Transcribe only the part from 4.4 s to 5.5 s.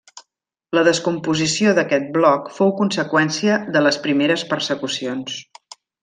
persecucions.